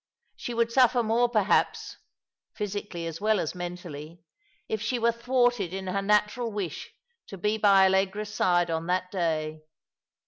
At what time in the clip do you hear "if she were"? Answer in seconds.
4.67-5.11